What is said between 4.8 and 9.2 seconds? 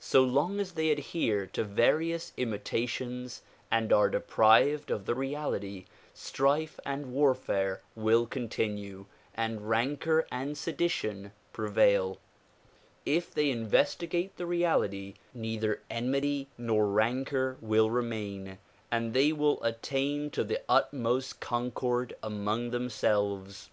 of the reality, strife and warfare will continue